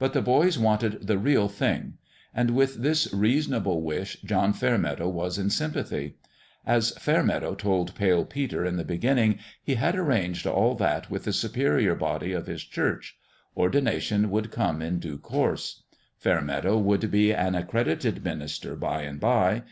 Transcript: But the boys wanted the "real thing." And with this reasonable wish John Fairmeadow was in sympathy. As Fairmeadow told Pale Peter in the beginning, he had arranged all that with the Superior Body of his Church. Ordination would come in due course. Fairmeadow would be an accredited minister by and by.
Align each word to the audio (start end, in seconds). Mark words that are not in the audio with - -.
But 0.00 0.14
the 0.14 0.20
boys 0.20 0.58
wanted 0.58 1.06
the 1.06 1.16
"real 1.16 1.46
thing." 1.48 1.96
And 2.34 2.56
with 2.56 2.82
this 2.82 3.14
reasonable 3.14 3.82
wish 3.82 4.20
John 4.22 4.52
Fairmeadow 4.52 5.08
was 5.08 5.38
in 5.38 5.48
sympathy. 5.48 6.16
As 6.66 6.90
Fairmeadow 6.98 7.54
told 7.54 7.94
Pale 7.94 8.24
Peter 8.24 8.64
in 8.64 8.78
the 8.78 8.84
beginning, 8.84 9.38
he 9.62 9.76
had 9.76 9.94
arranged 9.94 10.44
all 10.44 10.74
that 10.74 11.08
with 11.08 11.22
the 11.22 11.32
Superior 11.32 11.94
Body 11.94 12.32
of 12.32 12.48
his 12.48 12.64
Church. 12.64 13.16
Ordination 13.56 14.28
would 14.32 14.50
come 14.50 14.82
in 14.82 14.98
due 14.98 15.18
course. 15.18 15.84
Fairmeadow 16.18 16.76
would 16.76 17.08
be 17.08 17.32
an 17.32 17.54
accredited 17.54 18.24
minister 18.24 18.74
by 18.74 19.02
and 19.02 19.20
by. 19.20 19.62